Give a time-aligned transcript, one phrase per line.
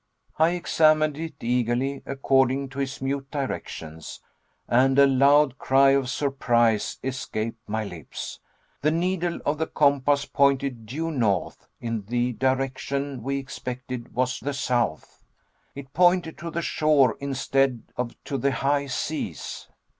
[0.39, 4.19] I examined it eagerly according to his mute directions,
[4.67, 8.39] and a loud cry of surprise escaped my lips.
[8.81, 14.55] The needle of the compass pointed due north in the direction we expected was the
[14.55, 15.23] south!
[15.75, 19.67] It pointed to the shore instead of to the high seas.